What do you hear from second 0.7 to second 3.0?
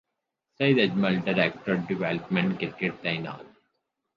Ajmal director development cricket